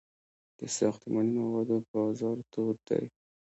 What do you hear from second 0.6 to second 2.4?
ساختماني موادو بازار